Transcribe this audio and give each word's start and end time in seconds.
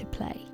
to 0.00 0.06
play. 0.06 0.46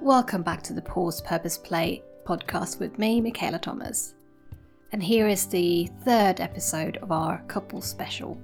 Welcome 0.00 0.42
back 0.42 0.62
to 0.62 0.72
the 0.72 0.82
Pause 0.82 1.20
Purpose 1.22 1.58
Play 1.58 2.02
podcast 2.24 2.80
with 2.80 2.98
me, 2.98 3.20
Michaela 3.20 3.58
Thomas. 3.58 4.14
And 4.92 5.02
here 5.02 5.28
is 5.28 5.46
the 5.46 5.90
third 6.04 6.40
episode 6.40 6.96
of 6.98 7.12
our 7.12 7.42
couple 7.48 7.82
special, 7.82 8.38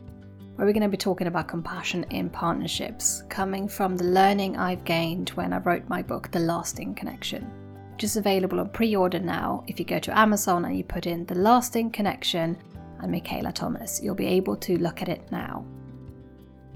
where 0.57 0.67
we're 0.67 0.73
going 0.73 0.83
to 0.83 0.89
be 0.89 0.97
talking 0.97 1.29
about 1.29 1.49
compassion 1.49 2.05
in 2.11 2.29
partnerships, 2.29 3.23
coming 3.29 3.67
from 3.67 3.97
the 3.97 4.05
learning 4.05 4.57
I've 4.57 4.85
gained 4.85 5.31
when 5.31 5.53
I 5.53 5.59
wrote 5.59 5.89
my 5.89 6.03
book, 6.03 6.31
The 6.31 6.41
Lasting 6.41 6.97
Connection, 6.97 7.45
which 7.93 8.05
is 8.05 8.17
available 8.17 8.61
on 8.61 8.69
pre 8.71 8.95
order 8.95 9.21
now. 9.21 9.65
If 9.69 9.79
you 9.79 9.87
go 9.87 10.01
to 10.01 10.19
Amazon 10.19 10.65
and 10.67 10.77
you 10.77 10.85
put 10.85 11.07
in 11.07 11.25
The 11.27 11.37
Lasting 11.37 11.93
Connection 11.93 12.59
and 13.03 13.13
Michaela 13.13 13.53
Thomas, 13.53 14.01
you'll 14.03 14.15
be 14.15 14.27
able 14.27 14.57
to 14.57 14.79
look 14.79 15.03
at 15.03 15.09
it 15.09 15.31
now. 15.31 15.67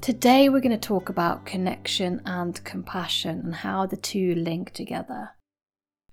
Today, 0.00 0.48
we're 0.48 0.60
going 0.60 0.78
to 0.78 0.88
talk 0.88 1.08
about 1.08 1.46
connection 1.46 2.20
and 2.26 2.62
compassion 2.64 3.40
and 3.40 3.54
how 3.54 3.86
the 3.86 3.96
two 3.96 4.34
link 4.34 4.72
together. 4.72 5.30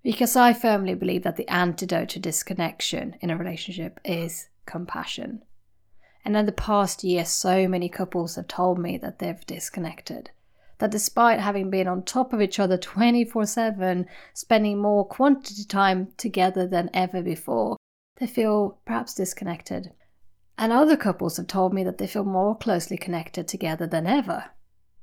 Because 0.04 0.36
I 0.36 0.54
firmly 0.54 0.96
believe 0.96 1.24
that 1.24 1.36
the 1.36 1.48
antidote 1.48 2.10
to 2.10 2.20
disconnection 2.20 3.16
in 3.22 3.30
a 3.30 3.38
relationship 3.38 4.00
is 4.04 4.50
compassion. 4.66 5.44
And 6.26 6.36
in 6.38 6.46
the 6.46 6.52
past 6.52 7.04
year, 7.04 7.26
so 7.26 7.68
many 7.68 7.90
couples 7.90 8.36
have 8.36 8.48
told 8.48 8.80
me 8.80 8.98
that 8.98 9.20
they've 9.20 9.46
disconnected. 9.46 10.32
That 10.80 10.92
despite 10.92 11.40
having 11.40 11.70
been 11.70 11.88
on 11.88 12.04
top 12.04 12.34
of 12.34 12.42
each 12.42 12.60
other 12.60 12.78
24 12.78 13.46
7, 13.46 14.06
spending 14.34 14.82
more 14.82 15.06
quantity 15.06 15.66
time 15.66 16.08
together 16.18 16.68
than 16.68 16.90
ever 16.94 17.22
before, 17.22 17.78
they 18.18 18.28
feel 18.28 18.80
perhaps 18.86 19.14
disconnected. 19.14 19.92
And 20.64 20.72
other 20.72 20.96
couples 20.96 21.36
have 21.36 21.48
told 21.48 21.74
me 21.74 21.84
that 21.84 21.98
they 21.98 22.08
feel 22.08 22.24
more 22.24 22.56
closely 22.56 22.96
connected 22.96 23.50
together 23.50 23.86
than 23.86 24.08
ever, 24.08 24.52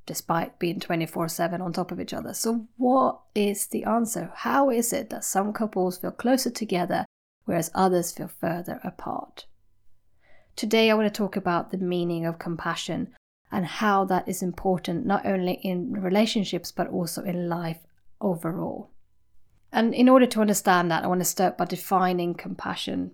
despite 0.06 0.58
being 0.58 0.80
24 0.80 1.28
7 1.28 1.60
on 1.60 1.74
top 1.74 1.92
of 1.92 2.00
each 2.00 2.14
other. 2.14 2.32
So, 2.32 2.66
what 2.78 3.20
is 3.34 3.66
the 3.66 3.84
answer? 3.84 4.32
How 4.36 4.70
is 4.70 4.90
it 4.94 5.10
that 5.10 5.22
some 5.22 5.52
couples 5.52 5.98
feel 5.98 6.12
closer 6.12 6.48
together 6.48 7.04
whereas 7.44 7.70
others 7.74 8.10
feel 8.10 8.28
further 8.28 8.80
apart? 8.82 9.44
Today, 10.56 10.90
I 10.90 10.94
want 10.94 11.12
to 11.12 11.18
talk 11.18 11.36
about 11.36 11.72
the 11.72 11.76
meaning 11.76 12.24
of 12.24 12.38
compassion 12.38 13.12
and 13.52 13.66
how 13.66 14.06
that 14.06 14.26
is 14.26 14.40
important 14.40 15.04
not 15.04 15.26
only 15.26 15.60
in 15.62 15.92
relationships 15.92 16.72
but 16.72 16.88
also 16.88 17.22
in 17.22 17.50
life 17.50 17.80
overall. 18.18 18.92
And 19.70 19.92
in 19.92 20.08
order 20.08 20.24
to 20.24 20.40
understand 20.40 20.90
that, 20.90 21.04
I 21.04 21.06
want 21.06 21.20
to 21.20 21.26
start 21.26 21.58
by 21.58 21.66
defining 21.66 22.32
compassion. 22.32 23.10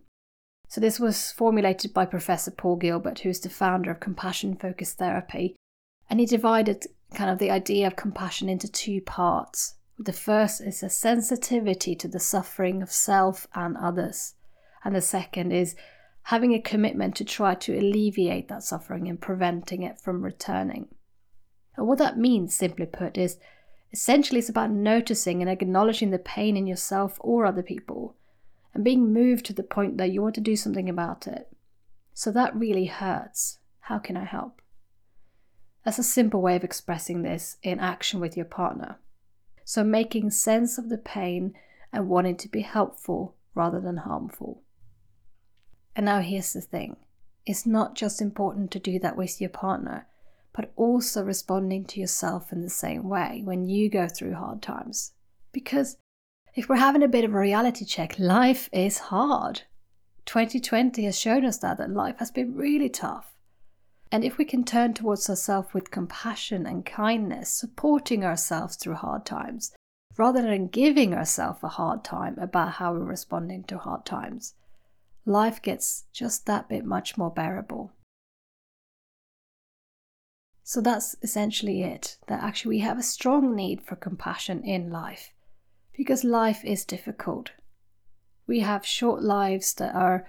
So, 0.69 0.81
this 0.81 0.99
was 0.99 1.31
formulated 1.31 1.94
by 1.94 2.06
Professor 2.06 2.50
Paul 2.50 2.77
Gilbert, 2.77 3.21
who 3.21 3.28
is 3.28 3.41
the 3.41 3.49
founder 3.49 3.91
of 3.91 4.00
compassion 4.00 4.56
focused 4.56 4.99
therapy. 4.99 5.56
And 6.10 6.21
he 6.21 6.27
divided 6.27 6.87
kind 7.15 7.31
of 7.31 7.38
the 7.38 7.50
idea 7.50 7.87
of 7.87 7.97
compassion 7.97 8.49
into 8.49 8.71
two 8.71 9.00
parts. 9.00 9.75
The 9.99 10.12
first 10.12 10.60
is 10.60 10.82
a 10.82 10.91
sensitivity 10.91 11.94
to 11.97 12.09
the 12.09 12.21
suffering 12.21 12.82
of 12.82 12.93
self 12.93 13.47
and 13.54 13.77
others. 13.77 14.34
And 14.84 14.94
the 14.94 15.00
second 15.00 15.53
is 15.53 15.75
having 16.25 16.53
a 16.53 16.60
commitment 16.60 17.15
to 17.16 17.25
try 17.25 17.54
to 17.54 17.78
alleviate 17.78 18.48
that 18.48 18.62
suffering 18.62 19.09
and 19.09 19.21
preventing 19.21 19.83
it 19.83 20.00
from 20.00 20.22
returning. 20.22 20.88
And 21.77 21.87
what 21.87 21.98
that 21.98 22.19
means, 22.19 22.54
simply 22.54 22.87
put, 22.87 23.16
is 23.16 23.38
essentially 23.93 24.41
it's 24.41 24.48
about 24.48 24.71
noticing 24.71 25.41
and 25.41 25.50
acknowledging 25.50 26.10
the 26.10 26.19
pain 26.19 26.56
in 26.56 26.66
yourself 26.66 27.19
or 27.21 27.47
other 27.47 27.62
people 27.62 28.16
and 28.77 28.85
being 28.85 29.11
moved 29.11 29.47
to 29.47 29.55
the 29.55 29.63
point 29.63 29.97
that 29.97 30.11
you 30.11 30.21
want 30.21 30.35
to 30.35 30.41
do 30.43 30.55
something 30.55 30.87
about 30.87 31.27
it. 31.27 31.49
So 32.13 32.31
that 32.31 32.55
really 32.55 32.85
hurts. 32.85 33.59
How 33.81 33.99
can 33.99 34.19
I 34.19 34.25
help? 34.25 34.61
That's 35.83 35.99
a 35.99 36.03
simple 36.03 36.43
way 36.43 36.57
of 36.57 36.63
expressing 36.63 37.23
this 37.23 37.57
in 37.63 37.81
action 37.81 38.21
with 38.21 38.37
your 38.37 38.45
partner. 38.45 38.99
So 39.65 39.83
making 39.83 40.31
sense 40.31 40.77
of 40.77 40.91
the 40.91 40.99
pain 40.99 41.55
and 41.91 42.11
wanting 42.11 42.37
to 42.37 42.51
be 42.51 42.61
helpful 42.61 43.35
rather 43.55 43.81
than 43.81 43.97
harmful. 43.97 44.61
And 45.95 46.05
now 46.05 46.21
here's 46.21 46.53
the 46.53 46.61
thing 46.61 46.97
it's 47.47 47.65
not 47.65 47.95
just 47.95 48.21
important 48.21 48.71
to 48.73 48.79
do 48.79 48.99
that 48.99 49.17
with 49.17 49.41
your 49.41 49.49
partner, 49.49 50.07
but 50.53 50.71
also 50.77 51.23
responding 51.23 51.87
to 51.87 52.01
yourself 52.01 52.53
in 52.53 52.61
the 52.61 52.69
same 52.69 53.09
way 53.09 53.41
when 53.43 53.71
you 53.71 53.89
go 53.89 54.07
through 54.07 54.35
hard 54.35 54.61
times. 54.61 55.13
Because 55.51 55.97
if 56.56 56.71
we're 56.71 56.77
having 56.77 57.03
a 57.03 57.09
bit 57.09 57.25
of 57.25 57.34
a 57.34 57.39
reality 57.39 57.84
check, 57.84 58.19
life 58.19 58.71
is 58.72 58.99
hard. 58.99 59.62
2020 60.25 61.05
has 61.05 61.21
shown 61.21 61.44
us 61.44 61.59
that, 61.59 61.77
that 61.77 61.91
life 61.91 62.17
has 62.19 62.31
been 62.31 62.55
really 62.55 62.89
tough. 62.89 63.34
And 64.11 64.25
if 64.25 64.39
we 64.39 64.47
can 64.47 64.65
turn 64.65 64.95
towards 64.95 65.28
ourselves 65.28 65.75
with 65.75 65.91
compassion 65.91 66.65
and 66.65 66.87
kindness, 66.87 67.53
supporting 67.53 68.25
ourselves 68.25 68.77
through 68.77 68.95
hard 68.95 69.27
times, 69.27 69.72
rather 70.16 70.41
than 70.41 70.69
giving 70.69 71.12
ourselves 71.12 71.62
a 71.62 71.69
hard 71.69 72.03
time 72.03 72.39
about 72.39 72.72
how 72.72 72.95
we're 72.95 73.00
responding 73.00 73.65
to 73.65 73.77
hard 73.77 74.06
times, 74.06 74.55
life 75.27 75.61
gets 75.61 76.05
just 76.11 76.47
that 76.47 76.71
bit 76.71 76.87
much 76.87 77.19
more 77.19 77.31
bearable. 77.31 77.93
So 80.65 80.81
that's 80.81 81.16
essentially 81.22 81.83
it 81.83 82.16
that 82.28 82.43
actually 82.43 82.77
we 82.77 82.81
have 82.81 82.99
a 82.99 83.03
strong 83.03 83.55
need 83.55 83.83
for 83.83 83.95
compassion 83.95 84.65
in 84.65 84.91
life 84.91 85.33
because 85.97 86.25
life 86.25 86.65
is 86.65 86.84
difficult. 86.84 87.53
We 88.47 88.61
have 88.61 88.87
short 88.87 89.23
lives 89.23 89.75
that 89.75 89.95
are 89.95 90.27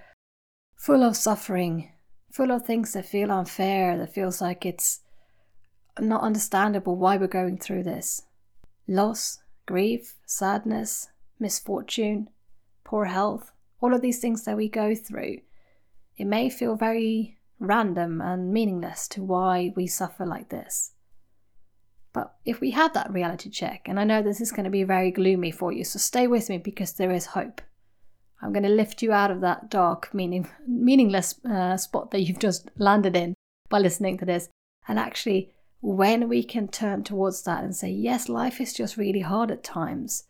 full 0.76 1.02
of 1.02 1.16
suffering, 1.16 1.92
full 2.32 2.50
of 2.50 2.64
things 2.64 2.94
that 2.94 3.06
feel 3.06 3.30
unfair, 3.30 3.98
that 3.98 4.14
feels 4.14 4.40
like 4.40 4.64
it's 4.64 5.00
not 6.00 6.22
understandable 6.22 6.96
why 6.96 7.16
we're 7.16 7.26
going 7.26 7.58
through 7.58 7.82
this. 7.82 8.22
Loss, 8.86 9.40
grief, 9.66 10.14
sadness, 10.24 11.08
misfortune, 11.38 12.28
poor 12.84 13.04
health, 13.04 13.52
all 13.80 13.94
of 13.94 14.00
these 14.00 14.20
things 14.20 14.44
that 14.44 14.56
we 14.56 14.68
go 14.68 14.94
through, 14.94 15.38
it 16.16 16.24
may 16.24 16.48
feel 16.48 16.74
very 16.74 17.38
random 17.60 18.20
and 18.20 18.52
meaningless 18.52 19.06
to 19.08 19.22
why 19.22 19.72
we 19.76 19.86
suffer 19.86 20.24
like 20.24 20.48
this. 20.48 20.92
But 22.12 22.34
if 22.44 22.60
we 22.60 22.70
have 22.72 22.94
that 22.94 23.12
reality 23.12 23.50
check, 23.50 23.82
and 23.86 24.00
I 24.00 24.04
know 24.04 24.22
this 24.22 24.40
is 24.40 24.52
going 24.52 24.64
to 24.64 24.70
be 24.70 24.84
very 24.84 25.10
gloomy 25.10 25.50
for 25.50 25.72
you, 25.72 25.84
so 25.84 25.98
stay 25.98 26.26
with 26.26 26.48
me 26.48 26.58
because 26.58 26.92
there 26.94 27.12
is 27.12 27.26
hope. 27.26 27.60
I'm 28.40 28.52
going 28.52 28.62
to 28.62 28.68
lift 28.68 29.02
you 29.02 29.12
out 29.12 29.30
of 29.30 29.40
that 29.42 29.70
dark, 29.70 30.14
meaning, 30.14 30.48
meaningless 30.66 31.34
uh, 31.44 31.76
spot 31.76 32.10
that 32.10 32.22
you've 32.22 32.38
just 32.38 32.70
landed 32.76 33.16
in 33.16 33.34
by 33.68 33.78
listening 33.78 34.18
to 34.18 34.24
this. 34.24 34.48
And 34.86 34.98
actually, 34.98 35.52
when 35.80 36.28
we 36.28 36.42
can 36.42 36.68
turn 36.68 37.04
towards 37.04 37.42
that 37.42 37.62
and 37.62 37.74
say, 37.74 37.90
yes, 37.90 38.28
life 38.28 38.60
is 38.60 38.72
just 38.72 38.96
really 38.96 39.20
hard 39.20 39.50
at 39.50 39.62
times, 39.62 40.24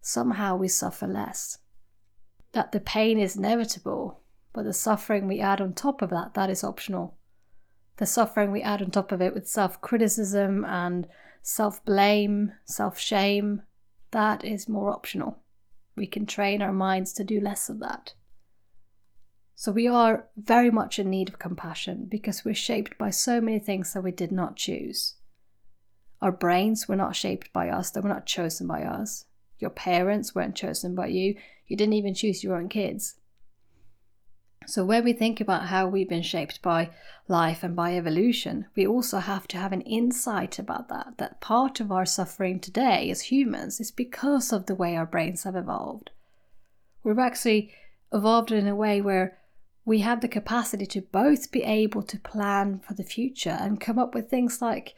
somehow 0.00 0.56
we 0.56 0.68
suffer 0.68 1.06
less 1.06 1.58
that 2.52 2.72
the 2.72 2.80
pain 2.80 3.18
is 3.18 3.36
inevitable, 3.36 4.20
but 4.52 4.64
the 4.64 4.72
suffering 4.72 5.26
we 5.26 5.40
add 5.40 5.60
on 5.60 5.72
top 5.72 6.02
of 6.02 6.10
that, 6.10 6.34
that 6.34 6.50
is 6.50 6.62
optional. 6.62 7.16
The 7.96 8.06
suffering 8.06 8.50
we 8.50 8.62
add 8.62 8.82
on 8.82 8.90
top 8.90 9.12
of 9.12 9.20
it 9.20 9.34
with 9.34 9.48
self 9.48 9.80
criticism 9.80 10.64
and 10.64 11.06
self 11.42 11.84
blame, 11.84 12.52
self 12.64 12.98
shame, 12.98 13.62
that 14.10 14.44
is 14.44 14.68
more 14.68 14.90
optional. 14.90 15.38
We 15.96 16.06
can 16.06 16.26
train 16.26 16.62
our 16.62 16.72
minds 16.72 17.12
to 17.14 17.24
do 17.24 17.40
less 17.40 17.68
of 17.68 17.80
that. 17.80 18.14
So 19.54 19.70
we 19.70 19.86
are 19.86 20.26
very 20.36 20.70
much 20.70 20.98
in 20.98 21.10
need 21.10 21.28
of 21.28 21.38
compassion 21.38 22.06
because 22.10 22.44
we're 22.44 22.54
shaped 22.54 22.98
by 22.98 23.10
so 23.10 23.40
many 23.40 23.58
things 23.58 23.92
that 23.92 24.02
we 24.02 24.10
did 24.10 24.32
not 24.32 24.56
choose. 24.56 25.14
Our 26.20 26.32
brains 26.32 26.88
were 26.88 26.96
not 26.96 27.14
shaped 27.16 27.52
by 27.52 27.68
us, 27.68 27.90
they 27.90 28.00
were 28.00 28.08
not 28.08 28.26
chosen 28.26 28.66
by 28.66 28.82
us. 28.84 29.26
Your 29.58 29.70
parents 29.70 30.34
weren't 30.34 30.56
chosen 30.56 30.94
by 30.94 31.06
you. 31.06 31.36
You 31.68 31.76
didn't 31.76 31.92
even 31.92 32.14
choose 32.14 32.42
your 32.42 32.56
own 32.56 32.68
kids. 32.68 33.14
So, 34.66 34.84
when 34.84 35.04
we 35.04 35.12
think 35.12 35.40
about 35.40 35.66
how 35.66 35.88
we've 35.88 36.08
been 36.08 36.22
shaped 36.22 36.62
by 36.62 36.90
life 37.28 37.62
and 37.62 37.74
by 37.74 37.96
evolution, 37.96 38.66
we 38.74 38.86
also 38.86 39.18
have 39.18 39.48
to 39.48 39.56
have 39.56 39.72
an 39.72 39.80
insight 39.82 40.58
about 40.58 40.88
that. 40.88 41.18
That 41.18 41.40
part 41.40 41.80
of 41.80 41.90
our 41.90 42.06
suffering 42.06 42.60
today 42.60 43.10
as 43.10 43.22
humans 43.22 43.80
is 43.80 43.90
because 43.90 44.52
of 44.52 44.66
the 44.66 44.74
way 44.74 44.96
our 44.96 45.06
brains 45.06 45.44
have 45.44 45.56
evolved. 45.56 46.10
We've 47.02 47.18
actually 47.18 47.72
evolved 48.12 48.52
in 48.52 48.68
a 48.68 48.76
way 48.76 49.00
where 49.00 49.38
we 49.84 50.00
have 50.00 50.20
the 50.20 50.28
capacity 50.28 50.86
to 50.86 51.02
both 51.02 51.50
be 51.50 51.62
able 51.62 52.02
to 52.02 52.20
plan 52.20 52.80
for 52.86 52.94
the 52.94 53.02
future 53.02 53.56
and 53.60 53.80
come 53.80 53.98
up 53.98 54.14
with 54.14 54.30
things 54.30 54.62
like 54.62 54.94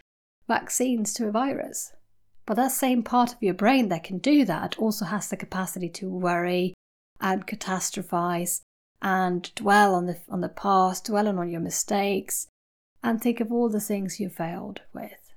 vaccines 0.46 1.14
to 1.14 1.28
a 1.28 1.32
virus. 1.32 1.93
But 2.46 2.55
that 2.55 2.72
same 2.72 3.02
part 3.02 3.32
of 3.32 3.43
your 3.43 3.55
brain 3.55 3.88
that 3.88 4.05
can 4.05 4.19
do 4.19 4.44
that 4.44 4.78
also 4.78 5.06
has 5.06 5.28
the 5.28 5.37
capacity 5.37 5.88
to 5.90 6.11
worry 6.11 6.75
and 7.20 7.46
catastrophize 7.46 8.61
and 9.05 9.55
dwell 9.55 9.95
on 9.95 10.06
the 10.06 10.19
on 10.31 10.41
the 10.41 10.49
past, 10.49 11.05
dwell 11.05 11.29
on 11.29 11.51
your 11.51 11.61
mistakes, 11.61 12.49
and 13.03 13.21
think 13.21 13.39
of 13.39 13.53
all 13.53 13.69
the 13.69 13.79
things 13.79 14.19
you 14.19 14.31
failed 14.31 14.81
with. 14.95 15.35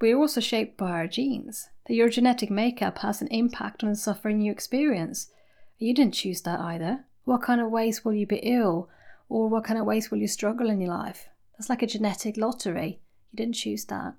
We're 0.00 0.16
also 0.18 0.40
shaped 0.40 0.78
by 0.78 0.90
our 0.90 1.06
genes. 1.06 1.68
That 1.86 1.94
your 1.94 2.08
genetic 2.08 2.50
makeup 2.50 2.98
has 2.98 3.20
an 3.20 3.28
impact 3.28 3.84
on 3.84 3.90
the 3.90 3.96
suffering 3.96 4.40
you 4.40 4.50
experience. 4.50 5.30
You 5.78 5.94
didn't 5.94 6.14
choose 6.14 6.40
that 6.42 6.58
either. 6.58 7.04
What 7.24 7.42
kind 7.42 7.60
of 7.60 7.70
ways 7.70 8.04
will 8.04 8.14
you 8.14 8.26
be 8.26 8.36
ill? 8.36 8.88
Or 9.28 9.48
what 9.48 9.64
kind 9.64 9.78
of 9.78 9.86
ways 9.86 10.10
will 10.10 10.18
you 10.18 10.28
struggle 10.28 10.70
in 10.70 10.80
your 10.80 10.90
life? 10.90 11.28
That's 11.52 11.68
like 11.68 11.82
a 11.82 11.86
genetic 11.86 12.36
lottery. 12.36 13.00
You 13.30 13.36
didn't 13.36 13.56
choose 13.56 13.84
that. 13.86 14.14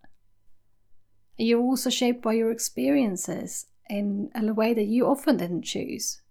You're 1.37 1.61
also 1.61 1.89
shaped 1.89 2.21
by 2.21 2.33
your 2.33 2.51
experiences 2.51 3.65
in 3.89 4.29
a 4.35 4.53
way 4.53 4.73
that 4.73 4.85
you 4.85 5.07
often 5.07 5.37
didn't 5.37 5.63
choose. 5.63 6.21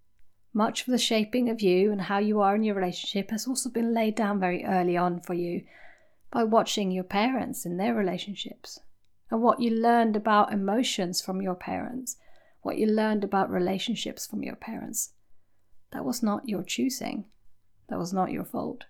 Much 0.57 0.81
of 0.81 0.87
the 0.87 0.97
shaping 0.97 1.51
of 1.51 1.61
you 1.61 1.93
and 1.93 2.01
how 2.01 2.17
you 2.17 2.41
are 2.41 2.55
in 2.55 2.63
your 2.63 2.75
relationship 2.75 3.31
has 3.31 3.47
also 3.47 3.69
been 3.69 3.93
laid 3.93 4.15
down 4.15 4.41
very 4.41 4.65
early 4.65 4.97
on 4.97 5.21
for 5.21 5.35
you 5.35 5.63
by 6.31 6.43
watching 6.43 6.91
your 6.91 7.05
parents 7.05 7.67
in 7.67 7.77
their 7.77 7.93
relationships 7.95 8.81
and 9.31 9.43
what 9.43 9.61
you 9.61 9.69
learned 9.69 10.17
about 10.17 10.55
emotions 10.55 11.21
from 11.21 11.43
your 11.43 11.55
parents, 11.55 12.17
what 12.63 12.79
you 12.79 12.87
learned 12.87 13.23
about 13.23 13.51
relationships 13.51 14.27
from 14.27 14.43
your 14.43 14.57
parents. 14.57 15.13
That 15.93 16.07
was 16.07 16.23
not 16.23 16.49
your 16.49 16.63
choosing, 16.63 17.27
that 17.91 17.99
was 17.99 18.15
not 18.15 18.33
your 18.33 18.45
fault. 18.47 18.87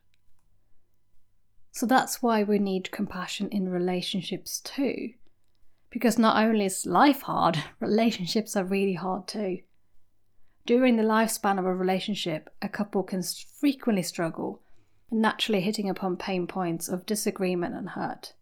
So 1.73 1.85
that's 1.85 2.23
why 2.23 2.45
we 2.45 2.61
need 2.61 2.93
compassion 2.93 3.49
in 3.49 3.71
relationships 3.71 4.61
too. 4.61 5.15
Because 5.91 6.17
not 6.17 6.41
only 6.41 6.67
is 6.67 6.87
life 6.87 7.23
hard, 7.23 7.59
relationships 7.81 8.55
are 8.55 8.65
really 8.65 8.95
hard 8.95 9.27
too. 9.27 9.63
During 10.67 10.97
the 10.97 11.05
lifespan 11.05 11.61
of 11.61 11.65
a 11.65 11.73
relationship, 11.73 12.51
a 12.61 12.69
couple 12.69 13.05
can 13.05 13.23
frequently 13.23 14.03
struggle, 14.03 14.63
naturally 15.13 15.61
hitting 15.61 15.89
upon 15.89 16.17
pain 16.17 16.49
points 16.49 16.89
of 16.89 17.07
disagreement 17.07 17.77
and 17.77 17.91
hurt. 17.91 18.35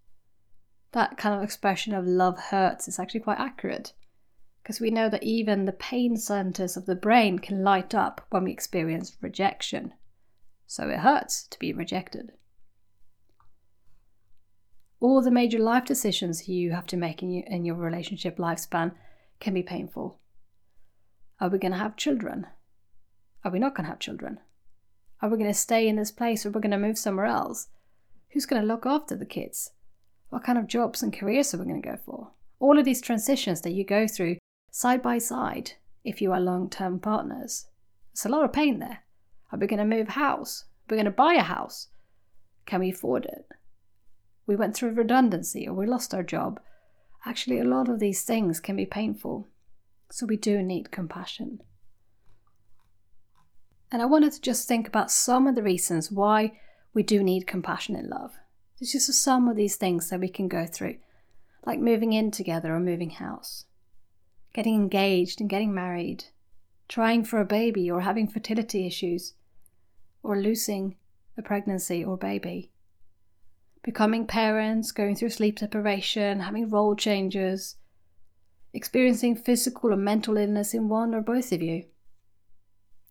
That 0.92 1.18
kind 1.18 1.34
of 1.34 1.42
expression 1.42 1.92
of 1.92 2.06
love 2.06 2.38
hurts 2.38 2.88
is 2.88 2.98
actually 2.98 3.20
quite 3.20 3.38
accurate, 3.38 3.92
because 4.62 4.80
we 4.80 4.90
know 4.90 5.10
that 5.10 5.22
even 5.22 5.66
the 5.66 5.72
pain 5.72 6.16
centers 6.16 6.78
of 6.78 6.86
the 6.86 6.94
brain 6.94 7.40
can 7.40 7.62
light 7.62 7.94
up 7.94 8.24
when 8.30 8.44
we 8.44 8.52
experience 8.52 9.18
rejection. 9.20 9.92
So 10.66 10.88
it 10.88 11.00
hurts 11.00 11.46
to 11.48 11.58
be 11.58 11.74
rejected. 11.74 12.32
All 14.98 15.20
the 15.20 15.30
major 15.30 15.58
life 15.58 15.84
decisions 15.84 16.48
you 16.48 16.70
have 16.70 16.86
to 16.86 16.96
make 16.96 17.22
in 17.22 17.30
your, 17.30 17.44
in 17.48 17.66
your 17.66 17.76
relationship 17.76 18.38
lifespan 18.38 18.92
can 19.40 19.52
be 19.52 19.62
painful. 19.62 20.20
Are 21.40 21.48
we 21.48 21.58
going 21.58 21.72
to 21.72 21.78
have 21.78 21.96
children? 21.96 22.46
Are 23.44 23.50
we 23.50 23.58
not 23.58 23.74
going 23.74 23.84
to 23.84 23.90
have 23.90 23.98
children? 23.98 24.38
Are 25.20 25.28
we 25.28 25.36
going 25.36 25.50
to 25.50 25.54
stay 25.54 25.88
in 25.88 25.96
this 25.96 26.10
place 26.10 26.46
or 26.46 26.50
we're 26.50 26.60
going 26.60 26.70
to 26.70 26.78
move 26.78 26.98
somewhere 26.98 27.26
else? 27.26 27.68
Who's 28.30 28.46
going 28.46 28.62
to 28.62 28.68
look 28.68 28.86
after 28.86 29.16
the 29.16 29.26
kids? 29.26 29.72
What 30.30 30.44
kind 30.44 30.58
of 30.58 30.66
jobs 30.66 31.02
and 31.02 31.12
careers 31.12 31.52
are 31.52 31.58
we 31.58 31.64
going 31.64 31.80
to 31.80 31.88
go 31.88 31.98
for? 32.04 32.30
All 32.60 32.78
of 32.78 32.84
these 32.84 33.00
transitions 33.00 33.60
that 33.62 33.72
you 33.72 33.84
go 33.84 34.06
through 34.06 34.36
side 34.70 35.02
by 35.02 35.18
side 35.18 35.72
if 36.04 36.20
you 36.20 36.32
are 36.32 36.40
long 36.40 36.70
term 36.70 36.98
partners. 37.00 37.66
There's 38.12 38.26
a 38.26 38.28
lot 38.28 38.44
of 38.44 38.52
pain 38.52 38.78
there. 38.78 39.00
Are 39.50 39.58
we 39.58 39.66
going 39.66 39.78
to 39.78 39.96
move 39.96 40.08
house? 40.08 40.64
Are 40.88 40.94
we 40.94 40.96
going 40.96 41.04
to 41.04 41.10
buy 41.10 41.34
a 41.34 41.42
house? 41.42 41.88
Can 42.66 42.80
we 42.80 42.90
afford 42.90 43.24
it? 43.24 43.46
We 44.46 44.56
went 44.56 44.74
through 44.74 44.94
redundancy 44.94 45.66
or 45.66 45.74
we 45.74 45.86
lost 45.86 46.14
our 46.14 46.22
job. 46.22 46.60
Actually, 47.26 47.58
a 47.58 47.64
lot 47.64 47.88
of 47.88 47.98
these 47.98 48.22
things 48.22 48.60
can 48.60 48.76
be 48.76 48.86
painful. 48.86 49.48
So 50.10 50.26
we 50.26 50.36
do 50.36 50.62
need 50.62 50.90
compassion. 50.90 51.60
And 53.90 54.02
I 54.02 54.06
wanted 54.06 54.32
to 54.32 54.40
just 54.40 54.66
think 54.66 54.88
about 54.88 55.10
some 55.10 55.46
of 55.46 55.54
the 55.54 55.62
reasons 55.62 56.10
why 56.10 56.58
we 56.92 57.02
do 57.02 57.22
need 57.22 57.46
compassion 57.46 57.96
in 57.96 58.08
love. 58.08 58.32
There's 58.78 58.92
just 58.92 59.12
some 59.22 59.48
of 59.48 59.56
these 59.56 59.76
things 59.76 60.10
that 60.10 60.20
we 60.20 60.28
can 60.28 60.48
go 60.48 60.66
through, 60.66 60.96
like 61.64 61.78
moving 61.78 62.12
in 62.12 62.30
together 62.30 62.74
or 62.74 62.80
moving 62.80 63.10
house, 63.10 63.66
getting 64.52 64.74
engaged 64.74 65.40
and 65.40 65.48
getting 65.48 65.72
married, 65.72 66.24
trying 66.88 67.24
for 67.24 67.40
a 67.40 67.44
baby 67.44 67.90
or 67.90 68.00
having 68.00 68.28
fertility 68.28 68.86
issues, 68.86 69.34
or 70.22 70.40
losing 70.40 70.96
a 71.36 71.42
pregnancy 71.42 72.04
or 72.04 72.16
baby, 72.16 72.72
becoming 73.82 74.26
parents, 74.26 74.90
going 74.90 75.14
through 75.14 75.30
sleep 75.30 75.58
separation, 75.58 76.40
having 76.40 76.68
role 76.68 76.96
changes, 76.96 77.76
experiencing 78.74 79.36
physical 79.36 79.92
or 79.92 79.96
mental 79.96 80.36
illness 80.36 80.74
in 80.74 80.88
one 80.88 81.14
or 81.14 81.20
both 81.20 81.52
of 81.52 81.62
you, 81.62 81.84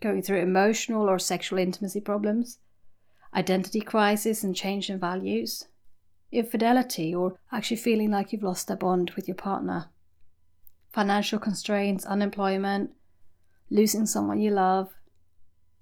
going 0.01 0.21
through 0.21 0.41
emotional 0.41 1.09
or 1.09 1.17
sexual 1.17 1.57
intimacy 1.57 2.01
problems, 2.01 2.59
identity 3.33 3.79
crisis 3.79 4.43
and 4.43 4.55
change 4.55 4.89
in 4.89 4.99
values, 4.99 5.65
infidelity 6.33 7.15
or 7.15 7.39
actually 7.51 7.77
feeling 7.77 8.11
like 8.11 8.33
you've 8.33 8.43
lost 8.43 8.69
a 8.69 8.75
bond 8.75 9.11
with 9.11 9.27
your 9.27 9.35
partner, 9.35 9.89
financial 10.91 11.39
constraints, 11.39 12.05
unemployment, 12.05 12.91
losing 13.69 14.05
someone 14.05 14.41
you 14.41 14.51
love, 14.51 14.89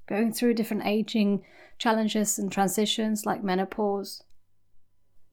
going 0.07 0.31
through 0.31 0.53
different 0.53 0.85
aging 0.85 1.43
challenges 1.79 2.37
and 2.37 2.51
transitions 2.51 3.25
like 3.25 3.43
menopause, 3.43 4.21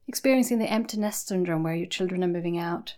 experiencing 0.07 0.59
the 0.59 0.73
empty 0.73 0.97
nest 0.97 1.29
syndrome 1.29 1.63
where 1.63 1.75
your 1.75 1.87
children 1.87 2.25
are 2.25 2.29
moving 2.29 2.57
out 2.57 2.97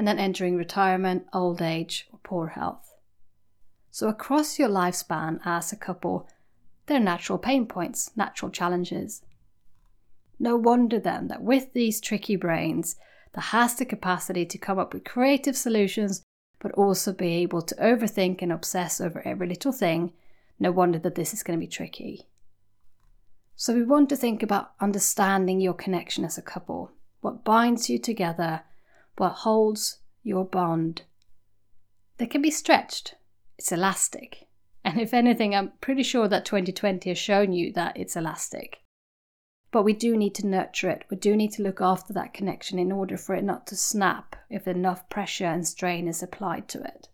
and 0.00 0.08
then 0.08 0.18
entering 0.18 0.56
retirement, 0.56 1.26
old 1.34 1.60
age, 1.60 2.08
or 2.10 2.18
poor 2.22 2.46
health. 2.46 2.94
So, 3.90 4.08
across 4.08 4.58
your 4.58 4.70
lifespan 4.70 5.40
as 5.44 5.74
a 5.74 5.76
couple, 5.76 6.26
there 6.86 6.96
are 6.96 7.00
natural 7.00 7.36
pain 7.36 7.66
points, 7.66 8.10
natural 8.16 8.50
challenges. 8.50 9.20
No 10.38 10.56
wonder 10.56 10.98
then 10.98 11.28
that 11.28 11.42
with 11.42 11.74
these 11.74 12.00
tricky 12.00 12.34
brains, 12.34 12.96
that 13.34 13.52
has 13.52 13.74
the 13.74 13.84
capacity 13.84 14.46
to 14.46 14.56
come 14.56 14.78
up 14.78 14.94
with 14.94 15.04
creative 15.04 15.54
solutions, 15.54 16.22
but 16.60 16.72
also 16.72 17.12
be 17.12 17.34
able 17.34 17.60
to 17.60 17.74
overthink 17.74 18.40
and 18.40 18.52
obsess 18.52 19.02
over 19.02 19.20
every 19.26 19.48
little 19.48 19.70
thing, 19.70 20.14
no 20.58 20.72
wonder 20.72 20.98
that 20.98 21.14
this 21.14 21.34
is 21.34 21.42
going 21.42 21.58
to 21.58 21.66
be 21.66 21.70
tricky. 21.70 22.26
So, 23.54 23.74
we 23.74 23.82
want 23.82 24.08
to 24.08 24.16
think 24.16 24.42
about 24.42 24.72
understanding 24.80 25.60
your 25.60 25.74
connection 25.74 26.24
as 26.24 26.38
a 26.38 26.42
couple, 26.42 26.90
what 27.20 27.44
binds 27.44 27.90
you 27.90 27.98
together, 27.98 28.62
what 29.20 29.32
holds 29.32 29.98
your 30.22 30.46
bond. 30.46 31.02
They 32.16 32.26
can 32.26 32.40
be 32.40 32.50
stretched, 32.50 33.16
it's 33.58 33.70
elastic. 33.70 34.48
And 34.82 34.98
if 34.98 35.12
anything, 35.12 35.54
I'm 35.54 35.72
pretty 35.82 36.02
sure 36.02 36.26
that 36.26 36.46
2020 36.46 37.10
has 37.10 37.18
shown 37.18 37.52
you 37.52 37.70
that 37.74 37.98
it's 37.98 38.16
elastic. 38.16 38.78
But 39.70 39.82
we 39.82 39.92
do 39.92 40.16
need 40.16 40.34
to 40.36 40.46
nurture 40.46 40.88
it. 40.88 41.04
We 41.10 41.18
do 41.18 41.36
need 41.36 41.52
to 41.52 41.62
look 41.62 41.82
after 41.82 42.14
that 42.14 42.32
connection 42.32 42.78
in 42.78 42.90
order 42.90 43.18
for 43.18 43.34
it 43.34 43.44
not 43.44 43.66
to 43.66 43.76
snap 43.76 44.36
if 44.48 44.66
enough 44.66 45.06
pressure 45.10 45.44
and 45.44 45.68
strain 45.68 46.08
is 46.08 46.22
applied 46.22 46.66
to 46.68 46.82
it. 46.82 47.08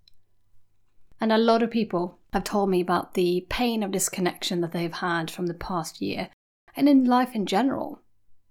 And 1.21 1.33
a 1.33 1.39
lot 1.39 1.65
of 1.65 1.73
people 1.73 2.21
have 2.33 2.45
told 2.45 2.71
me 2.71 2.81
about 2.81 3.15
the 3.15 3.47
pain 3.49 3.83
of 3.83 3.91
disconnection 3.91 4.61
that 4.61 4.71
they've 4.71 4.93
had 4.93 5.29
from 5.29 5.47
the 5.49 5.55
past 5.55 6.01
year 6.01 6.29
and 6.77 6.89
in 6.89 7.05
life 7.05 7.35
in 7.35 7.47
general. 7.47 8.01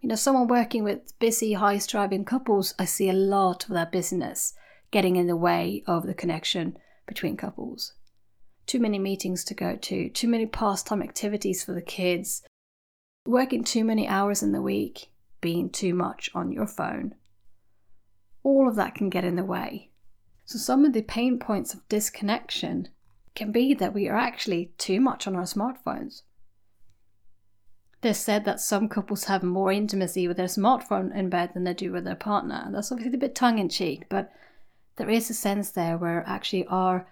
You 0.06 0.10
know, 0.10 0.16
someone 0.16 0.48
working 0.48 0.84
with 0.84 1.18
busy, 1.18 1.54
high 1.54 1.80
striving 1.80 2.26
couples, 2.26 2.76
I 2.78 2.86
see 2.86 3.10
a 3.10 3.14
lot 3.14 3.64
of 3.64 3.72
that 3.72 3.92
business 3.92 4.54
getting 4.92 5.16
in 5.16 5.26
the 5.26 5.36
way 5.36 5.84
of 5.88 6.06
the 6.06 6.14
connection 6.14 6.78
between 7.08 7.36
couples. 7.36 7.94
Too 8.68 8.80
many 8.80 9.00
meetings 9.00 9.44
to 9.46 9.56
go 9.56 9.76
to, 9.76 10.10
too 10.10 10.28
many 10.28 10.46
pastime 10.46 11.02
activities 11.02 11.64
for 11.64 11.74
the 11.74 11.82
kids, 11.82 12.44
working 13.26 13.64
too 13.64 13.84
many 13.84 14.08
hours 14.08 14.44
in 14.44 14.52
the 14.52 14.62
week, 14.62 15.10
being 15.42 15.72
too 15.72 15.96
much 15.96 16.30
on 16.36 16.52
your 16.52 16.68
phone. 16.68 17.16
All 18.44 18.68
of 18.70 18.76
that 18.76 18.94
can 18.94 19.10
get 19.10 19.24
in 19.24 19.38
the 19.38 19.44
way. 19.44 19.90
So, 20.46 20.60
some 20.60 20.86
of 20.86 20.94
the 20.94 21.02
pain 21.02 21.40
points 21.40 21.74
of 21.74 21.90
disconnection 21.90 22.90
can 23.34 23.52
be 23.52 23.74
that 23.74 23.96
we 23.96 24.08
are 24.08 24.18
actually 24.18 24.72
too 24.78 25.02
much 25.02 25.26
on 25.26 25.36
our 25.36 25.46
smartphones. 25.46 26.22
There's 28.06 28.18
said 28.20 28.46
that 28.46 28.60
some 28.60 28.88
couples 28.88 29.24
have 29.24 29.42
more 29.42 29.72
intimacy 29.72 30.28
with 30.28 30.38
their 30.38 30.46
smartphone 30.46 31.12
in 31.16 31.28
bed 31.28 31.56
than 31.56 31.64
they 31.64 31.74
do 31.74 31.92
with 31.92 32.04
their 32.04 32.16
partner. 32.16 32.70
That's 32.72 32.92
obviously 32.92 33.16
a 33.16 33.20
bit 33.20 33.34
tongue 33.34 33.58
in 33.58 33.68
cheek, 33.68 34.04
but 34.10 34.32
there 34.98 35.10
is 35.10 35.32
a 35.32 35.34
sense 35.34 35.72
there 35.72 35.98
where 35.98 36.24
actually 36.28 36.68
our 36.68 37.08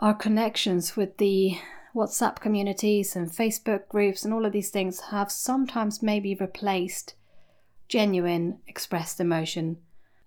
our 0.00 0.12
connections 0.12 0.96
with 0.96 1.18
the 1.18 1.56
WhatsApp 1.94 2.40
communities 2.40 3.14
and 3.14 3.30
Facebook 3.30 3.86
groups 3.86 4.24
and 4.24 4.34
all 4.34 4.44
of 4.44 4.50
these 4.50 4.70
things 4.70 4.98
have 5.12 5.30
sometimes 5.30 6.02
maybe 6.02 6.34
replaced 6.34 7.14
genuine 7.86 8.58
expressed 8.66 9.20
emotion 9.20 9.76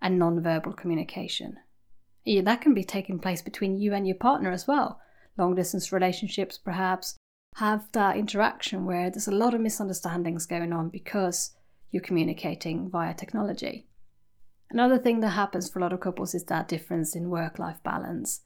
and 0.01 0.17
non-verbal 0.17 0.71
communication. 0.71 1.57
Yeah, 2.23 2.43
that 2.43 2.61
can 2.61 2.73
be 2.73 2.85
taking 2.85 3.19
place 3.19 3.41
between 3.41 3.75
you 3.75 3.93
and 3.93 4.07
your 4.07 4.15
partner 4.15 4.51
as 4.51 4.69
well. 4.69 5.01
Long 5.37 5.53
distance 5.53 5.91
relationships, 5.91 6.57
perhaps, 6.57 7.17
have 7.55 7.89
that 7.93 8.17
interaction 8.17 8.85
where 8.85 9.09
there's 9.09 9.29
a 9.29 9.31
lot 9.31 9.53
of 9.53 9.61
misunderstandings 9.61 10.45
going 10.45 10.73
on 10.73 10.89
because 10.89 11.55
you're 11.89 12.03
communicating 12.03 12.89
via 12.89 13.13
technology. 13.13 13.87
Another 14.69 14.97
thing 14.97 15.21
that 15.21 15.29
happens 15.29 15.69
for 15.69 15.79
a 15.79 15.81
lot 15.81 15.93
of 15.93 16.01
couples 16.01 16.35
is 16.35 16.43
that 16.45 16.67
difference 16.67 17.15
in 17.15 17.29
work 17.29 17.57
life 17.57 17.81
balance. 17.81 18.41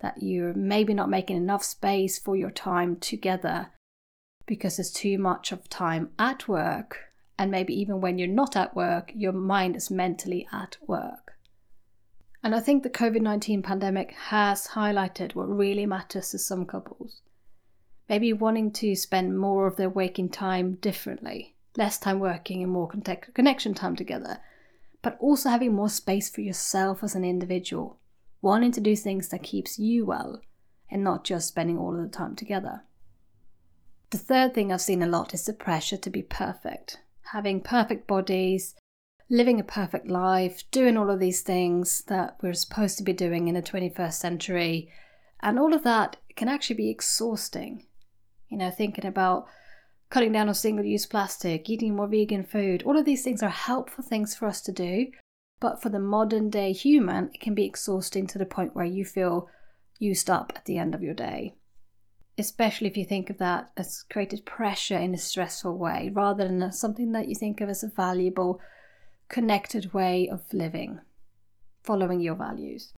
That 0.00 0.22
you're 0.22 0.54
maybe 0.54 0.94
not 0.94 1.10
making 1.10 1.36
enough 1.36 1.64
space 1.64 2.20
for 2.20 2.36
your 2.36 2.52
time 2.52 2.96
together 2.96 3.72
because 4.46 4.76
there's 4.76 4.92
too 4.92 5.18
much 5.18 5.50
of 5.50 5.68
time 5.68 6.10
at 6.16 6.46
work, 6.46 6.98
and 7.36 7.50
maybe 7.50 7.74
even 7.74 8.00
when 8.00 8.16
you're 8.16 8.28
not 8.28 8.54
at 8.54 8.76
work, 8.76 9.10
your 9.12 9.32
mind 9.32 9.74
is 9.74 9.90
mentally 9.90 10.46
at 10.52 10.76
work. 10.86 11.32
And 12.44 12.54
I 12.54 12.60
think 12.60 12.84
the 12.84 12.90
COVID 12.90 13.22
19 13.22 13.62
pandemic 13.62 14.12
has 14.12 14.68
highlighted 14.68 15.34
what 15.34 15.48
really 15.48 15.84
matters 15.84 16.30
to 16.30 16.38
some 16.38 16.64
couples. 16.64 17.22
Maybe 18.08 18.32
wanting 18.32 18.70
to 18.72 18.94
spend 18.94 19.38
more 19.38 19.66
of 19.66 19.76
their 19.76 19.90
waking 19.90 20.28
time 20.28 20.74
differently, 20.76 21.56
less 21.76 21.98
time 21.98 22.20
working 22.20 22.62
and 22.62 22.70
more 22.70 22.88
connection 22.88 23.74
time 23.74 23.96
together, 23.96 24.38
but 25.02 25.16
also 25.20 25.48
having 25.48 25.74
more 25.74 25.88
space 25.88 26.30
for 26.30 26.40
yourself 26.40 27.02
as 27.02 27.14
an 27.14 27.24
individual, 27.24 27.98
wanting 28.42 28.72
to 28.72 28.80
do 28.80 28.94
things 28.94 29.28
that 29.28 29.42
keeps 29.42 29.78
you 29.78 30.06
well 30.06 30.40
and 30.90 31.02
not 31.02 31.24
just 31.24 31.48
spending 31.48 31.78
all 31.78 31.96
of 31.96 32.02
the 32.02 32.08
time 32.08 32.36
together. 32.36 32.82
The 34.10 34.18
third 34.18 34.54
thing 34.54 34.72
I've 34.72 34.80
seen 34.80 35.02
a 35.02 35.06
lot 35.06 35.34
is 35.34 35.44
the 35.44 35.52
pressure 35.52 35.96
to 35.96 36.10
be 36.10 36.22
perfect, 36.22 36.98
having 37.32 37.60
perfect 37.60 38.06
bodies, 38.06 38.76
living 39.28 39.58
a 39.58 39.64
perfect 39.64 40.06
life, 40.06 40.62
doing 40.70 40.96
all 40.96 41.10
of 41.10 41.18
these 41.18 41.40
things 41.40 42.02
that 42.06 42.36
we're 42.40 42.52
supposed 42.52 42.98
to 42.98 43.04
be 43.04 43.12
doing 43.12 43.48
in 43.48 43.56
the 43.56 43.62
21st 43.62 44.12
century. 44.12 44.88
And 45.40 45.58
all 45.58 45.74
of 45.74 45.82
that 45.82 46.18
can 46.36 46.48
actually 46.48 46.76
be 46.76 46.88
exhausting. 46.88 47.84
You 48.48 48.58
know, 48.58 48.70
thinking 48.70 49.06
about 49.06 49.46
cutting 50.08 50.32
down 50.32 50.48
on 50.48 50.54
single 50.54 50.84
use 50.84 51.06
plastic, 51.06 51.68
eating 51.68 51.96
more 51.96 52.06
vegan 52.06 52.44
food, 52.44 52.82
all 52.84 52.96
of 52.96 53.04
these 53.04 53.24
things 53.24 53.42
are 53.42 53.48
helpful 53.48 54.04
things 54.04 54.34
for 54.34 54.46
us 54.46 54.60
to 54.62 54.72
do. 54.72 55.08
But 55.58 55.82
for 55.82 55.88
the 55.88 55.98
modern 55.98 56.50
day 56.50 56.72
human, 56.72 57.30
it 57.32 57.40
can 57.40 57.54
be 57.54 57.64
exhausting 57.64 58.26
to 58.28 58.38
the 58.38 58.46
point 58.46 58.76
where 58.76 58.84
you 58.84 59.04
feel 59.04 59.48
used 59.98 60.28
up 60.28 60.52
at 60.54 60.66
the 60.66 60.78
end 60.78 60.94
of 60.94 61.02
your 61.02 61.14
day. 61.14 61.54
Especially 62.38 62.86
if 62.86 62.96
you 62.98 63.04
think 63.06 63.30
of 63.30 63.38
that 63.38 63.70
as 63.76 64.04
created 64.10 64.44
pressure 64.44 64.98
in 64.98 65.14
a 65.14 65.18
stressful 65.18 65.76
way, 65.76 66.10
rather 66.12 66.46
than 66.46 66.70
something 66.70 67.12
that 67.12 67.28
you 67.28 67.34
think 67.34 67.62
of 67.62 67.70
as 67.70 67.82
a 67.82 67.88
valuable 67.88 68.60
connected 69.28 69.94
way 69.94 70.28
of 70.28 70.42
living, 70.52 71.00
following 71.82 72.20
your 72.20 72.34
values. 72.34 72.92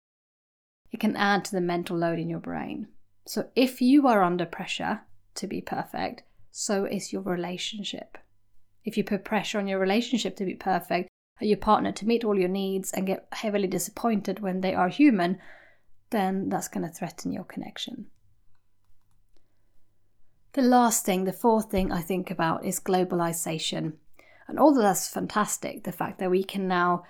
It 0.91 1.01
can 1.01 1.15
add 1.15 1.45
to 1.45 1.53
the 1.53 1.61
mental 1.61 1.99
load 1.99 2.19
in 2.19 2.31
your 2.31 2.41
brain. 2.41 2.89
So 3.27 3.49
if 3.55 3.83
you 3.83 4.07
are 4.07 4.23
under 4.23 4.47
pressure 4.47 5.03
to 5.37 5.47
be 5.47 5.61
perfect, 5.61 6.23
so 6.51 6.85
is 6.85 7.13
your 7.13 7.23
relationship. 7.23 8.19
If 8.85 8.97
you 8.97 9.05
put 9.05 9.25
pressure 9.25 9.59
on 9.59 9.67
your 9.67 9.79
relationship 9.79 10.37
to 10.37 10.45
be 10.45 10.55
perfect, 10.55 11.09
your 11.41 11.59
partner 11.59 11.93
to 11.93 12.07
meet 12.07 12.25
all 12.25 12.39
your 12.39 12.49
needs 12.49 12.93
and 12.93 13.07
get 13.07 13.29
heavily 13.33 13.67
disappointed 13.67 14.41
when 14.41 14.61
they 14.61 14.75
are 14.75 14.89
human, 14.89 15.39
then 16.11 16.49
that's 16.49 16.69
going 16.69 16.87
to 16.87 16.93
threaten 16.93 17.33
your 17.33 17.45
connection. 17.45 18.07
The 20.55 20.63
last 20.63 21.05
thing, 21.05 21.25
the 21.25 21.33
fourth 21.33 21.71
thing 21.71 21.93
I 21.93 22.01
think 22.01 22.31
about 22.31 22.65
is 22.65 22.81
globalization. 22.81 23.95
And 24.49 24.59
although 24.59 24.81
that's 24.81 25.09
fantastic, 25.09 25.85
the 25.85 25.93
fact 25.93 26.19
that 26.19 26.31
we 26.31 26.43
can 26.43 26.67
now 26.67 27.05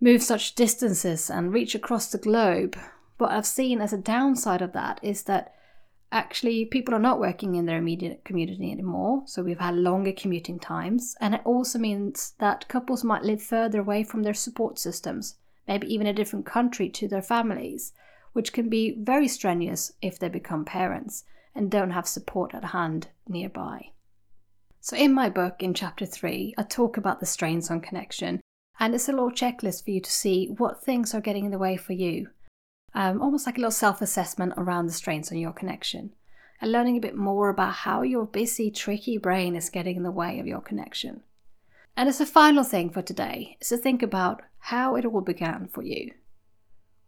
move 0.00 0.22
such 0.22 0.56
distances 0.56 1.30
and 1.30 1.52
reach 1.52 1.76
across 1.76 2.10
the 2.10 2.18
globe, 2.18 2.76
what 3.18 3.30
I've 3.30 3.46
seen 3.46 3.80
as 3.80 3.92
a 3.92 3.98
downside 3.98 4.62
of 4.62 4.72
that 4.72 4.98
is 5.02 5.22
that 5.24 5.54
actually 6.14 6.64
people 6.64 6.94
are 6.94 7.00
not 7.00 7.18
working 7.18 7.56
in 7.56 7.66
their 7.66 7.78
immediate 7.78 8.24
community 8.24 8.70
anymore. 8.70 9.24
So 9.26 9.42
we've 9.42 9.58
had 9.58 9.74
longer 9.74 10.12
commuting 10.12 10.58
times. 10.58 11.16
And 11.20 11.34
it 11.34 11.42
also 11.44 11.78
means 11.78 12.34
that 12.38 12.68
couples 12.68 13.04
might 13.04 13.24
live 13.24 13.42
further 13.42 13.80
away 13.80 14.04
from 14.04 14.22
their 14.22 14.32
support 14.32 14.78
systems, 14.78 15.36
maybe 15.66 15.92
even 15.92 16.06
a 16.06 16.12
different 16.12 16.46
country 16.46 16.88
to 16.90 17.08
their 17.08 17.20
families, 17.20 17.92
which 18.32 18.52
can 18.52 18.68
be 18.68 18.96
very 18.96 19.28
strenuous 19.28 19.92
if 20.00 20.18
they 20.18 20.28
become 20.28 20.64
parents 20.64 21.24
and 21.54 21.70
don't 21.70 21.90
have 21.90 22.06
support 22.06 22.54
at 22.54 22.64
hand 22.64 23.08
nearby. 23.28 23.90
So, 24.80 24.96
in 24.96 25.12
my 25.12 25.30
book, 25.30 25.62
in 25.62 25.72
chapter 25.72 26.04
three, 26.04 26.54
I 26.58 26.62
talk 26.62 26.96
about 26.96 27.20
the 27.20 27.26
strains 27.26 27.70
on 27.70 27.80
connection, 27.80 28.40
and 28.78 28.94
it's 28.94 29.08
a 29.08 29.12
little 29.12 29.30
checklist 29.30 29.84
for 29.84 29.90
you 29.90 30.00
to 30.00 30.10
see 30.10 30.48
what 30.58 30.82
things 30.82 31.14
are 31.14 31.20
getting 31.20 31.46
in 31.46 31.50
the 31.52 31.58
way 31.58 31.76
for 31.76 31.94
you. 31.94 32.28
Um, 32.94 33.20
almost 33.20 33.46
like 33.46 33.56
a 33.56 33.60
little 33.60 33.72
self 33.72 34.00
assessment 34.00 34.54
around 34.56 34.86
the 34.86 34.92
strains 34.92 35.32
on 35.32 35.38
your 35.38 35.52
connection, 35.52 36.12
and 36.60 36.70
learning 36.70 36.96
a 36.96 37.00
bit 37.00 37.16
more 37.16 37.48
about 37.48 37.74
how 37.74 38.02
your 38.02 38.24
busy, 38.24 38.70
tricky 38.70 39.18
brain 39.18 39.56
is 39.56 39.68
getting 39.68 39.96
in 39.96 40.04
the 40.04 40.10
way 40.12 40.38
of 40.38 40.46
your 40.46 40.60
connection. 40.60 41.22
And 41.96 42.08
as 42.08 42.20
a 42.20 42.26
final 42.26 42.64
thing 42.64 42.90
for 42.90 43.02
today, 43.02 43.56
is 43.60 43.68
to 43.68 43.76
think 43.76 44.02
about 44.02 44.42
how 44.58 44.96
it 44.96 45.04
all 45.04 45.20
began 45.20 45.68
for 45.68 45.82
you. 45.82 46.12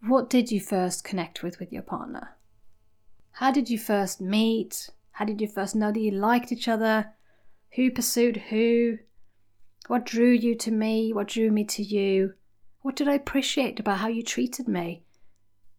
What 0.01 0.29
did 0.29 0.51
you 0.51 0.61
first 0.61 1.05
connect 1.05 1.43
with 1.43 1.59
with 1.59 1.73
your 1.73 1.83
partner? 1.83 2.37
How 3.33 3.51
did 3.51 3.71
you 3.71 3.79
first 3.79 4.21
meet? 4.21 4.91
How 5.13 5.25
did 5.25 5.41
you 5.41 5.49
first 5.49 5.75
know 5.75 5.93
that 5.93 6.01
you 6.01 6.11
liked 6.11 6.53
each 6.53 6.69
other? 6.69 7.13
Who 7.77 7.91
pursued 7.91 8.37
who? 8.49 8.99
What 9.87 10.05
drew 10.05 10.31
you 10.31 10.55
to 10.57 10.71
me? 10.71 11.13
What 11.13 11.29
drew 11.29 11.51
me 11.51 11.65
to 11.65 11.83
you? 11.83 12.35
What 12.83 12.97
did 12.97 13.09
I 13.09 13.15
appreciate 13.15 13.81
about 13.81 13.99
how 13.99 14.09
you 14.09 14.23
treated 14.23 14.69
me? 14.69 15.03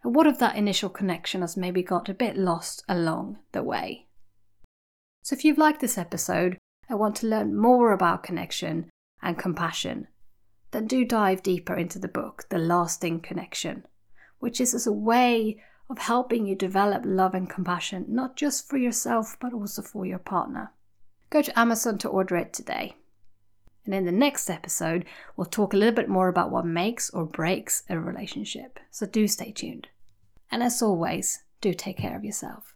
And 0.04 0.16
what 0.16 0.28
if 0.28 0.40
that 0.40 0.56
initial 0.56 0.90
connection 0.90 1.42
has 1.42 1.58
maybe 1.58 1.84
got 1.84 2.10
a 2.10 2.14
bit 2.14 2.38
lost 2.38 2.84
along 2.88 3.40
the 3.52 3.64
way? 3.64 4.08
So, 5.24 5.36
if 5.36 5.44
you've 5.44 5.58
liked 5.58 5.82
this 5.82 5.98
episode 5.98 6.58
and 6.88 7.00
want 7.00 7.16
to 7.18 7.28
learn 7.28 7.58
more 7.58 7.92
about 7.92 8.24
connection 8.24 8.90
and 9.22 9.38
compassion, 9.38 10.08
then 10.72 10.88
do 10.88 11.04
dive 11.04 11.44
deeper 11.44 11.76
into 11.76 12.00
the 12.00 12.08
book, 12.08 12.46
The 12.50 12.58
Lasting 12.58 13.22
Connection, 13.22 13.86
which 14.40 14.62
is 14.62 14.74
as 14.74 14.88
a 14.88 14.92
way 14.92 15.62
of 15.90 15.98
helping 16.00 16.46
you 16.46 16.56
develop 16.56 17.04
love 17.06 17.34
and 17.34 17.50
compassion, 17.50 18.06
not 18.08 18.36
just 18.36 18.70
for 18.70 18.78
yourself, 18.78 19.38
but 19.40 19.54
also 19.54 19.82
for 19.82 20.06
your 20.06 20.20
partner 20.20 20.72
go 21.30 21.42
to 21.42 21.60
Amazon 21.60 21.98
to 22.00 22.10
order 22.10 22.36
it 22.36 22.54
today. 22.54 22.96
And 23.88 23.96
in 23.96 24.06
the 24.06 24.12
next 24.12 24.50
episode, 24.50 25.06
we'll 25.38 25.46
talk 25.46 25.74
a 25.74 25.78
little 25.78 25.96
bit 25.96 26.10
more 26.10 26.28
about 26.28 26.52
what 26.52 26.66
makes 26.66 27.10
or 27.10 27.26
breaks 27.26 27.84
a 27.90 27.98
relationship. 27.98 28.80
So 28.92 29.06
do 29.06 29.30
stay 29.30 29.54
tuned. 29.54 29.88
And 30.52 30.62
as 30.62 30.82
always, 30.82 31.44
do 31.62 31.74
take 31.74 31.98
care 31.98 32.16
of 32.18 32.26
yourself. 32.26 32.76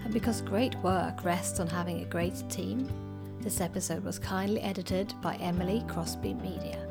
And 0.04 0.14
because 0.14 0.42
great 0.42 0.76
work 0.78 1.26
rests 1.26 1.60
on 1.60 1.68
having 1.68 2.02
a 2.02 2.06
great 2.06 2.36
team, 2.50 2.88
this 3.42 3.60
episode 3.62 4.04
was 4.04 4.20
kindly 4.20 4.62
edited 4.62 5.14
by 5.22 5.36
Emily 5.38 5.84
Crosby 5.88 6.36
Media. 6.36 6.83